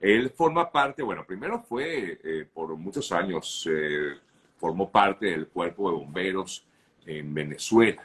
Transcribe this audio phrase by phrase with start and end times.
[0.00, 4.14] Él forma parte, bueno, primero fue eh, por muchos años, eh,
[4.56, 6.66] formó parte del cuerpo de bomberos
[7.04, 8.02] en Venezuela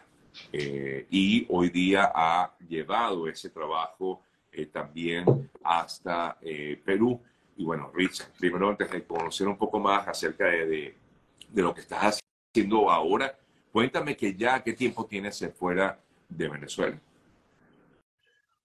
[0.52, 4.22] eh, y hoy día ha llevado ese trabajo
[4.72, 6.38] también hasta
[6.86, 7.20] Perú.
[7.58, 10.96] Y bueno, Rich, primero antes de conocer un poco más acerca de,
[11.50, 12.22] de, lo que estás
[12.54, 13.38] haciendo ahora,
[13.74, 16.00] cuéntame que ya qué tiempo tienes fuera
[16.30, 16.98] de Venezuela.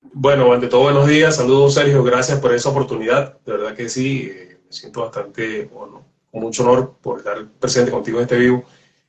[0.02, 1.36] Bueno, ante todo, buenos días.
[1.36, 2.02] Saludos, Sergio.
[2.02, 3.38] Gracias por esa oportunidad.
[3.40, 7.90] De verdad que sí, eh, me siento bastante, bueno, con mucho honor por estar presente
[7.90, 8.64] contigo en este vivo.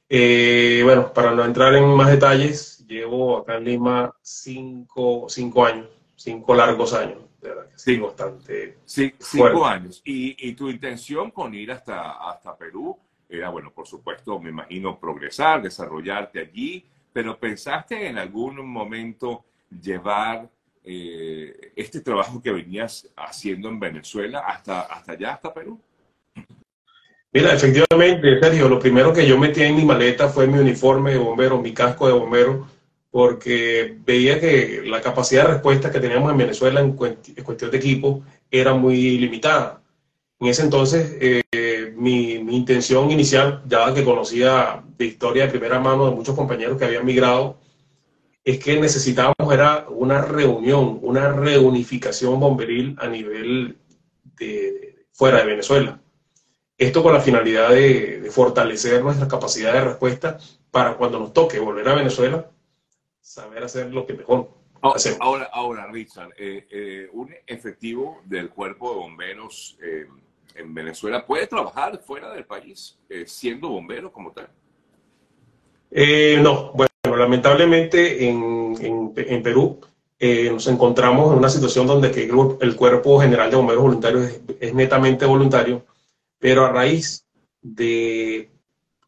[0.09, 5.87] Eh, bueno, para no entrar en más detalles, llevo acá en Lima cinco, cinco años,
[6.15, 7.19] cinco largos años.
[7.41, 8.77] De verdad que sí, bastante.
[8.83, 10.01] Sí, cinco años.
[10.03, 12.97] ¿Y, ¿Y, tu intención con ir hasta, hasta Perú
[13.29, 19.45] era, bueno, por supuesto, me imagino progresar, desarrollarte allí, pero ¿pensaste en algún momento
[19.81, 20.49] llevar
[20.83, 25.79] eh, este trabajo que venías haciendo en Venezuela hasta, hasta allá, hasta Perú?
[27.33, 31.17] Mira, efectivamente, Sergio, lo primero que yo metí en mi maleta fue mi uniforme de
[31.17, 32.67] bombero, mi casco de bombero,
[33.09, 38.23] porque veía que la capacidad de respuesta que teníamos en Venezuela en, cuestión de equipo
[38.49, 39.81] era muy limitada.
[40.39, 45.79] En ese entonces, eh, mi, mi, intención inicial, ya que conocía de historia de primera
[45.79, 47.60] mano de muchos compañeros que habían migrado
[48.43, 53.77] es que necesitábamos era una reunión, una reunificación bomberil a nivel
[54.37, 56.01] de, fuera de Venezuela.
[56.77, 60.37] Esto con la finalidad de, fortalecer nuestra capacidad de respuesta
[60.71, 62.49] para cuando nos toque volver a Venezuela,
[63.19, 64.49] saber hacer lo que mejor
[64.81, 65.19] hacemos.
[65.21, 70.07] Ahora, ahora Richard, eh, eh, un efectivo del cuerpo de bomberos eh,
[70.55, 74.49] en Venezuela puede trabajar fuera del país siendo bombero como tal.
[76.41, 79.79] no, bueno lamentablemente en, Perú
[80.19, 82.09] eh, nos encontramos en una situación donde
[82.61, 85.83] el, Cuerpo General de Bomberos Voluntarios es, netamente voluntario,
[86.37, 87.25] pero a raíz
[87.61, 88.51] de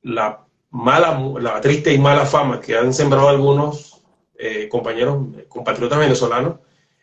[0.02, 4.02] la mala, la triste y mala fama que han sembrado algunos
[4.38, 6.56] eh, compañeros, compatriotas venezolanos,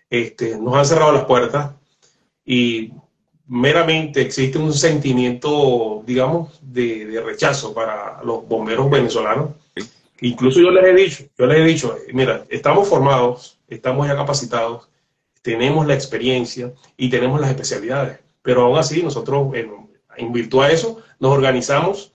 [0.08, 1.70] este, nos han cerrado las puertas
[2.44, 2.92] y
[3.46, 9.50] meramente existe un sentimiento, digamos, de rechazo para los bomberos venezolanos
[10.20, 14.88] Incluso yo les he dicho, yo les he dicho, mira, estamos formados, estamos ya capacitados,
[15.42, 20.98] tenemos la experiencia y tenemos las especialidades, pero aún así nosotros, en, virtud a eso,
[21.18, 22.12] nos organizamos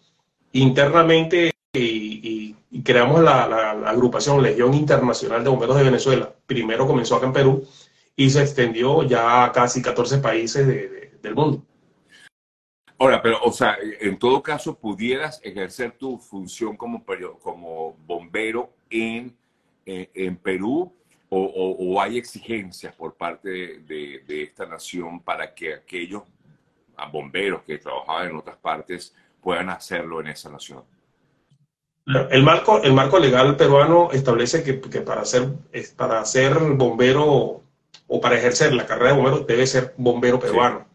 [0.52, 6.32] internamente y, creamos la, agrupación Legión Internacional de Bomberos de Venezuela.
[6.46, 7.68] Primero comenzó acá en Perú
[8.16, 11.64] y se extendió ya a casi 14 países del mundo.
[12.98, 17.04] Ahora, pero, o sea, en todo caso, pudieras ejercer tu función como,
[17.42, 19.36] como bombero en,
[19.86, 20.94] eh, en Perú
[21.30, 26.24] o, hay exigencias por parte de, esta nación para que aquellos
[27.12, 30.84] bomberos que trabajaban en otras partes puedan hacerlo en esa nación.
[32.06, 35.50] El marco, el marco legal peruano establece que, para, ser,
[35.98, 37.62] para ser bombero
[38.08, 40.86] o para ejercer la carrera de bombero debe ser bombero peruano.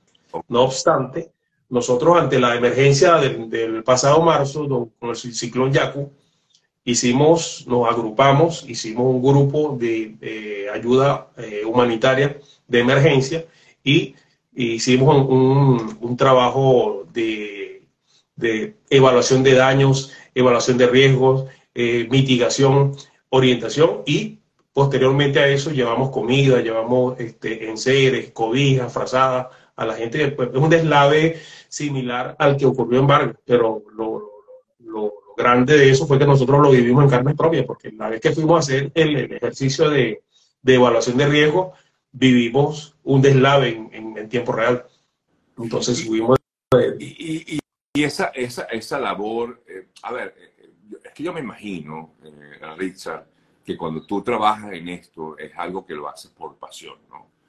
[0.49, 1.33] No obstante,
[1.71, 6.11] nosotros ante la emergencia del, pasado marzo con el ciclón Yaku,
[6.85, 13.47] hicimos, nos agrupamos, hicimos un grupo de, ayuda eh, humanitaria de emergencia
[13.83, 14.15] y,
[14.53, 17.83] hicimos un, trabajo de,
[18.91, 21.45] evaluación de daños, evaluación de riesgos,
[21.75, 22.97] eh, mitigación,
[23.29, 24.41] orientación y
[24.73, 29.47] posteriormente a eso llevamos comida, llevamos este, enseres, cobijas, frazadas
[29.81, 30.31] a la gente.
[30.33, 34.31] Pues, es un deslave similar al que ocurrió en Vargas, pero lo,
[35.37, 38.33] grande de eso fue que nosotros lo vivimos en carne propia, porque la vez que
[38.33, 40.23] fuimos a hacer el, ejercicio de,
[40.67, 41.73] evaluación de riesgo,
[42.13, 44.85] vivimos un deslave en, tiempo real.
[45.57, 46.39] Entonces subimos...
[46.99, 50.71] Y, y, esa, esa, esa labor, eh, a ver, eh,
[51.05, 53.27] es que yo me imagino, eh, Richard,
[53.65, 57.40] que cuando tú trabajas en esto es algo que lo haces por pasión, ¿no?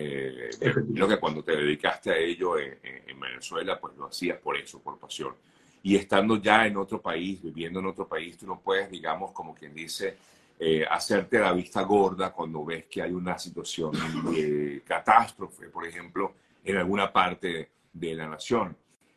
[0.00, 0.50] Eh,
[0.94, 2.78] creo que cuando te dedicaste a ello en,
[3.18, 5.34] Venezuela, pues lo hacías por eso, por pasión.
[5.82, 9.54] Y estando ya en otro país, viviendo en otro país, tú no puedes, digamos, como
[9.54, 10.16] quien dice,
[10.58, 13.90] eh, hacerte la vista gorda cuando ves que hay una situación
[14.32, 16.34] de catástrofe, por ejemplo,
[16.64, 18.76] en alguna parte de la nación.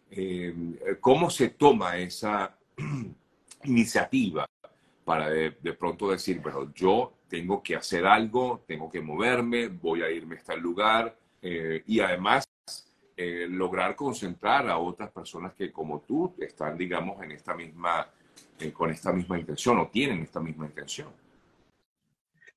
[0.10, 2.58] Eh, ¿Cómo se toma esa
[3.66, 4.48] iniciativa
[5.06, 10.04] para de, de, pronto decir, bueno, yo tengo que hacer algo, tengo que moverme, voy
[10.04, 12.46] a irme a este lugar eh, y además
[13.16, 18.06] eh, lograr concentrar a otras personas que como tú están, digamos, en esta misma,
[18.60, 21.08] eh, con esta misma intención o tienen esta misma intención.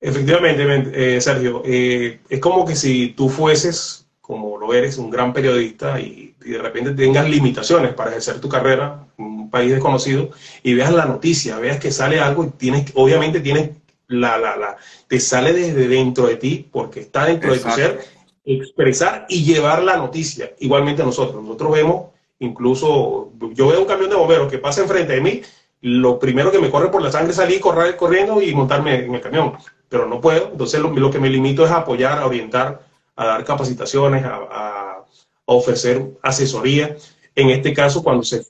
[0.01, 6.35] Efectivamente, Sergio, es como que si tú fueses como lo eres, un gran periodista, y,
[6.39, 10.31] de repente tengas limitaciones para ejercer tu carrera en un país desconocido,
[10.63, 13.69] y veas la noticia, veas que sale algo y tienes, obviamente tienes
[14.07, 17.99] la, la, la, te sale desde dentro de ti, porque está dentro de tu ser,
[18.45, 20.51] expresar y llevar la noticia.
[20.59, 22.07] Igualmente nosotros, nosotros vemos,
[22.39, 25.41] incluso, yo veo un camión de bomberos que pasa enfrente de mí,
[25.81, 29.13] lo primero que me corre por la sangre es salir correr, corriendo y montarme en
[29.13, 29.53] el camión,
[29.87, 32.81] pero no puedo, entonces lo, lo que me limito es a apoyar, a orientar,
[33.15, 35.03] a dar capacitaciones, a,
[35.47, 36.97] ofrecer asesoría.
[37.35, 38.43] En este caso, cuando se,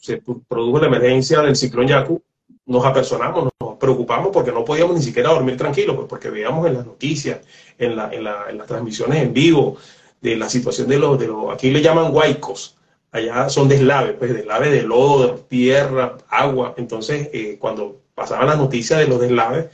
[0.48, 2.22] produjo la emergencia del ciclón Yaku,
[2.66, 6.74] nos apersonamos, nos preocupamos porque no podíamos ni siquiera dormir tranquilos, pues porque veíamos en
[6.76, 7.42] las noticias,
[7.78, 8.24] en, la, en,
[8.58, 9.78] las transmisiones en vivo,
[10.22, 12.78] de la situación de los, de los aquí le llaman huaicos,
[13.12, 16.74] allá son deslaves, pues deslaves de lodo, de tierra, agua.
[16.78, 19.68] Entonces, eh, cuando pasaban las noticias de los deslaves,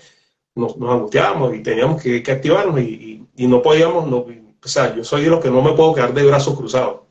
[0.56, 4.18] nos, angustiábamos y teníamos que, activarnos y, no podíamos, no,
[4.64, 7.02] o sea, yo soy de los que no me puedo quedar de brazos cruzados.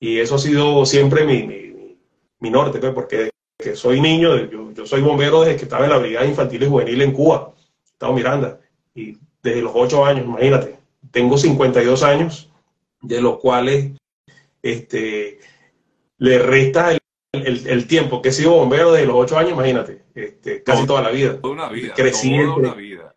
[0.00, 1.94] Y eso ha sido siempre mi,
[2.40, 5.90] mi, norte, pues, porque que soy niño, yo, yo, soy bombero desde que estaba en
[5.90, 7.52] la Brigada Infantil y Juvenil en Cuba,
[7.84, 8.60] Estado Miranda,
[8.94, 10.78] y desde los 8 años, imagínate,
[11.10, 12.50] tengo 52 años,
[13.00, 13.92] de los cuales
[14.62, 15.38] este,
[16.18, 20.62] le resta el, el, tiempo que he sido bombero desde los 8 años, imagínate, este,
[20.62, 21.40] casi toda la vida.
[21.40, 21.94] Toda una vida.
[21.94, 23.14] Crecí toda una vida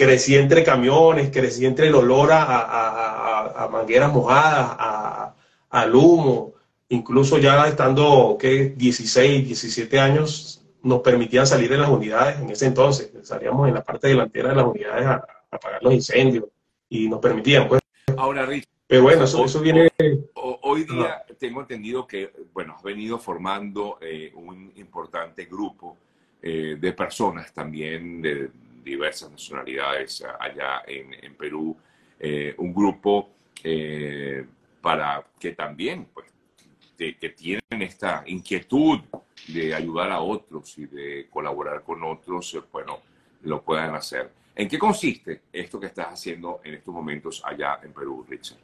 [0.00, 5.34] crecí entre camiones, crecí entre el olor a, mangueras mojadas,
[5.68, 6.54] al humo,
[6.90, 8.74] incluso ya estando, ¿qué?
[8.76, 13.82] 16, 17 años, nos permitían salir en las unidades en ese entonces, salíamos en la
[13.82, 16.44] parte delantera de las unidades a, apagar los incendios
[16.88, 17.80] y nos permitían, pues.
[18.16, 18.66] Ahora, Rich.
[18.86, 19.88] Pero bueno, eso, viene...
[20.34, 25.96] Hoy día tengo entendido que, bueno, has venido formando eh, un importante grupo
[26.42, 28.50] eh, de personas también de,
[28.82, 31.76] diversas nacionalidades allá en, Perú,
[32.18, 33.30] eh, un grupo
[33.62, 34.44] eh,
[34.80, 36.29] para que también, pues,
[37.00, 39.00] que tienen esta inquietud
[39.48, 43.00] de ayudar a otros y de colaborar con otros, eh, bueno,
[43.42, 44.30] lo puedan hacer.
[44.54, 48.58] ¿En qué consiste esto que estás haciendo en estos momentos allá en Perú, Richard?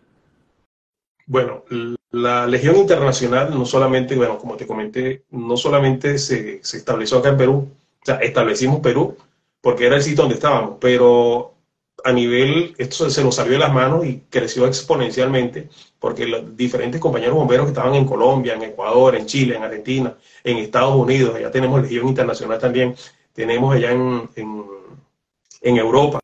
[1.26, 1.64] Bueno,
[2.10, 7.30] la Legión Internacional no solamente, bueno, como te comenté, no solamente se, se estableció acá
[7.30, 7.68] en Perú,
[8.02, 9.16] o sea, establecimos Perú,
[9.60, 11.55] porque era el sitio donde estábamos, pero
[12.04, 17.00] a nivel, esto se nos salió de las manos y creció exponencialmente, porque los diferentes
[17.00, 21.34] compañeros bomberos que estaban en Colombia, en Ecuador, en Chile, en Argentina, en Estados Unidos,
[21.34, 22.94] allá tenemos Legión Internacional también,
[23.32, 26.20] tenemos allá en, en, Europa,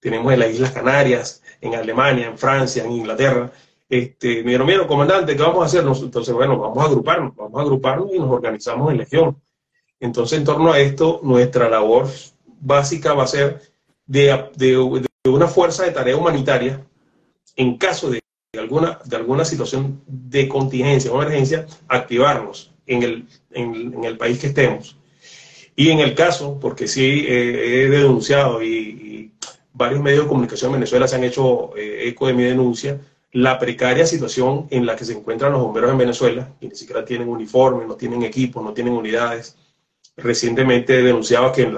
[0.00, 3.52] tenemos en las Islas Canarias, en Alemania, en Francia, en Inglaterra.
[3.88, 5.84] Este, me dijeron, mira, comandante, ¿qué vamos a hacer?
[5.84, 9.40] Entonces, bueno, vamos a agruparnos, vamos a agruparnos y nos organizamos en Legión.
[10.00, 12.08] Entonces, en torno a esto, nuestra labor
[12.60, 13.71] básica va a ser
[14.06, 14.78] de, de,
[15.28, 16.84] una fuerza de tarea humanitaria
[17.56, 18.20] en caso de
[18.58, 24.48] alguna, de alguna situación de contingencia o emergencia, activarnos en el, en, el país que
[24.48, 24.96] estemos.
[25.74, 29.32] Y en el caso, porque sí eh, he denunciado y,
[29.74, 33.00] varios medios de comunicación en Venezuela se han hecho eh, eco de mi denuncia,
[33.32, 37.04] la precaria situación en la que se encuentran los bomberos en Venezuela, que ni siquiera
[37.04, 39.56] tienen uniformes, no tienen equipos, no tienen unidades,
[40.16, 41.74] recientemente denunciaba que en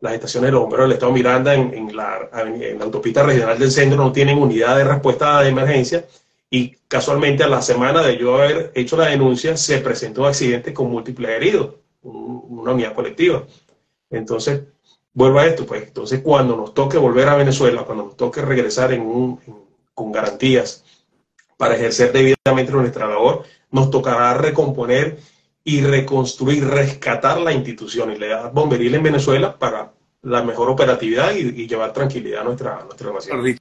[0.00, 2.30] las estaciones de los bomberos del Estado Miranda, en, la,
[2.80, 6.06] autopista regional del centro, no tienen unidad de respuesta de emergencia.
[6.48, 10.72] Y casualmente a la semana de yo haber hecho la denuncia, se presentó un accidente
[10.72, 13.44] con múltiples heridos, una unidad colectiva.
[14.10, 14.62] Entonces,
[15.12, 18.96] vuelvo a esto, pues entonces cuando nos toque volver a Venezuela, cuando nos toque regresar
[19.94, 20.84] con garantías
[21.56, 25.18] para ejercer debidamente nuestra labor, nos tocará recomponer
[25.64, 28.12] y reconstruir, rescatar la institución.
[28.12, 32.84] Y le da bomberil en Venezuela para la mejor operatividad y, llevar tranquilidad a nuestra,
[32.84, 33.58] nuestra nación.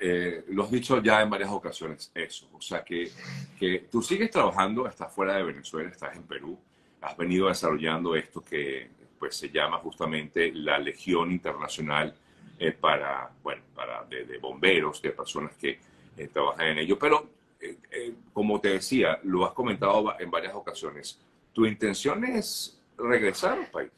[0.00, 3.10] Eh, lo has dicho ya en varias ocasiones eso, o sea que,
[3.58, 6.56] que tú sigues trabajando, estás fuera de Venezuela, estás en Perú,
[7.00, 8.88] has venido desarrollando esto que
[9.18, 12.14] pues se llama justamente la Legión Internacional
[12.58, 15.78] eh, para, bueno, para de, bomberos, de personas que
[16.16, 17.30] eh, trabajan en ello, pero
[17.64, 21.18] eh, eh, como te decía, lo has comentado en varias ocasiones,
[21.52, 23.90] ¿tu intención es regresar al país?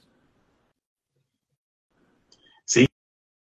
[2.65, 2.87] Sí,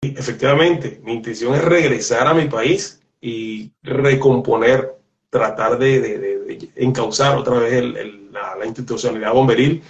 [0.02, 4.96] efectivamente, mi intención es regresar a mi país y recomponer,
[5.30, 7.84] tratar de, encauzar otra vez
[8.32, 9.84] la, institucionalidad bomberil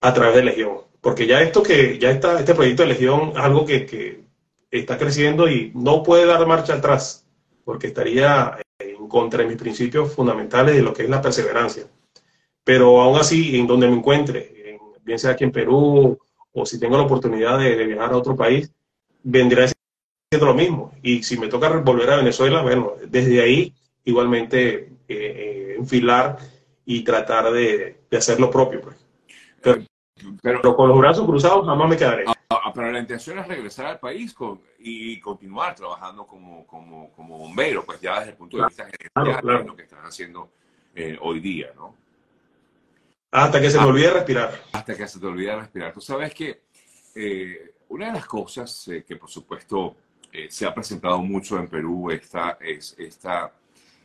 [0.00, 0.78] a través de Legión.
[1.00, 4.24] Porque ya esto que, ya está, este proyecto de Legión es algo que
[4.72, 7.26] está creciendo y no puede dar marcha atrás,
[7.64, 8.61] porque estaría
[9.12, 11.84] contra mis principios fundamentales de lo que es la perseverancia.
[12.64, 16.18] Pero aún así, en donde me encuentre, bien sea aquí en Perú
[16.52, 18.72] o si tengo la oportunidad de, viajar a otro país,
[19.22, 20.92] vendrá haciendo lo mismo.
[21.02, 26.38] Y si me toca volver a Venezuela, bueno, desde ahí igualmente eh, eh, enfilar
[26.86, 28.80] y tratar de, hacer lo propio.
[28.80, 28.96] Pues.
[30.42, 32.24] Pero, con los brazos cruzados jamás me quedaré.
[32.52, 34.34] Ah, ah, pero la intención es regresar al país
[34.78, 39.66] y continuar trabajando como, como, como, bombero, pues ya desde el punto de vista general,
[39.66, 40.50] lo que están haciendo
[40.94, 41.94] eh, hoy día, ¿no?
[43.30, 44.60] Hasta que se me olvide respirar.
[44.72, 45.92] Hasta que se te olvide respirar.
[45.92, 46.62] Tú sabes que
[47.88, 49.96] una de las cosas que por supuesto
[50.48, 53.52] se ha presentado mucho en Perú esta, es esta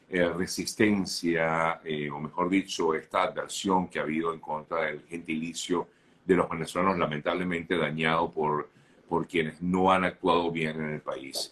[0.10, 5.90] eh, resistencia, eh, o mejor dicho, esta adversión que ha habido en contra del gentilicio
[6.28, 8.70] de los venezolanos, lamentablemente dañado por,
[9.08, 11.52] por quienes no han actuado bien en el país.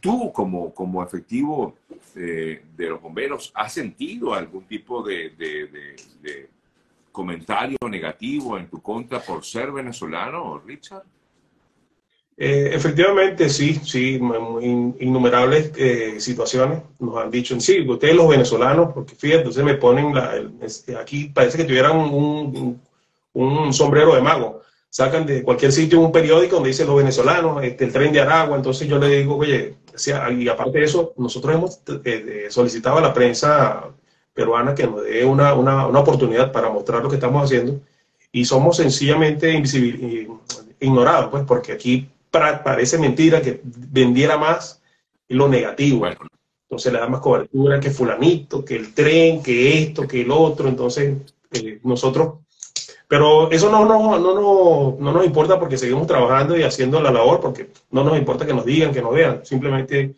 [0.00, 1.76] ¿Tú, como, como efectivo
[2.16, 5.30] eh, de los bomberos, has sentido algún tipo de,
[7.12, 11.04] comentario negativo en tu contra por ser venezolano, Richard?
[12.36, 14.20] Eh, efectivamente, sí, sí,
[15.00, 19.74] innumerables eh, situaciones nos han dicho, en sí, ustedes los venezolanos, porque fíjate, entonces me
[19.74, 20.34] ponen, la,
[21.00, 22.80] aquí parece que tuvieran un,
[23.72, 27.92] sombrero de mago, sacan de cualquier sitio un periódico donde dice los venezolanos, este, el
[27.92, 29.76] tren de Aragua, entonces yo le digo, oye,
[30.36, 33.84] y aparte de eso, nosotros hemos eh, solicitado a la prensa
[34.32, 37.80] peruana que nos dé una, una, una, oportunidad para mostrar lo que estamos haciendo
[38.30, 39.60] y somos sencillamente
[40.80, 44.80] ignorados, pues, porque aquí parece mentira que vendiera más
[45.28, 46.06] lo negativo.
[46.06, 50.68] Entonces le da más cobertura que fulanito, que el tren, que esto, que el otro.
[50.68, 51.16] Entonces
[51.52, 52.40] eh, nosotros,
[53.08, 57.10] pero eso no, no, no, no, no nos importa porque seguimos trabajando y haciendo la
[57.10, 59.44] labor, porque no nos importa que nos digan, que nos vean.
[59.46, 60.14] Simplemente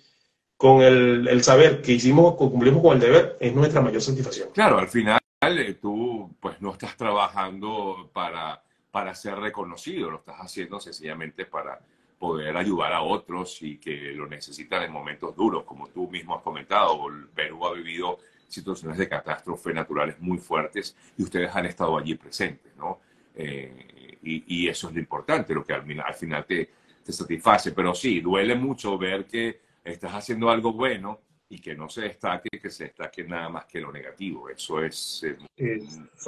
[0.57, 4.51] con el, el saber que hicimos, cumplimos con el deber, es nuestra mayor satisfacción.
[4.53, 10.37] Claro, al final eh, tú pues no estás trabajando para, para ser reconocido, lo estás
[10.41, 11.81] haciendo sencillamente para
[12.19, 16.43] poder ayudar a otros y que lo necesitan en momentos duros, como tú mismo has
[16.43, 17.07] comentado.
[17.35, 18.19] Perú ha vivido
[18.51, 23.01] situaciones de catástrofes naturales muy fuertes y ustedes han estado allí presentes, ¿no?
[23.35, 26.69] Eh, y, eso es lo importante, lo que al, final te,
[27.03, 27.73] te, satisface.
[27.73, 32.51] Pero sí, duele mucho ver que estás haciendo algo bueno y que no se destaque,
[32.61, 34.49] que se destaque nada más que lo negativo.
[34.49, 35.81] Eso es eh,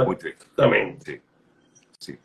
[0.07, 0.47] muy triste.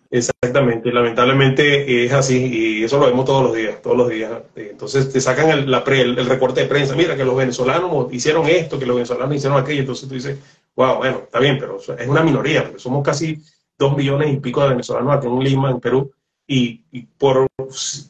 [0.10, 0.92] Exactamente.
[0.92, 4.32] Lamentablemente es así y eso lo vemos todos los días, todos los días.
[4.56, 8.80] Entonces te sacan el, la el, recorte de prensa, mira que los venezolanos hicieron esto,
[8.80, 10.40] que los venezolanos hicieron aquello, entonces tú dices,
[10.76, 13.42] wow, bueno, está bien, pero es una minoría, porque somos casi
[13.78, 16.12] dos millones y pico de venezolanos aquí en Lima, en Perú,
[16.48, 16.82] y,
[17.18, 17.48] por,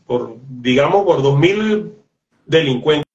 [0.05, 1.93] por, digamos, por dos mil
[2.45, 3.07] delincuentes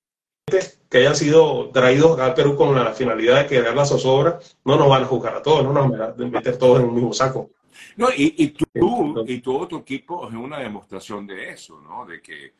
[0.90, 4.76] que hayan sido traídos acá al Perú con la finalidad de querer la zozobra, no
[4.76, 7.14] nos van a juzgar a todos, no nos van a meter todos en el mismo
[7.14, 7.50] saco.
[7.96, 12.06] No, y, y tú y todo tu equipo es una demostración de eso, ¿no?
[12.06, 12.52] De que,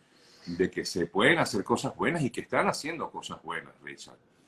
[0.47, 4.19] de que se pueden hacer cosas buenas y que están haciendo cosas buenas, Richard.